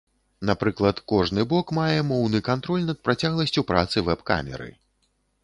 [0.49, 4.69] Напрыклад, кожны бок мае моўны кантроль над працягласцю працы вэб-камеры.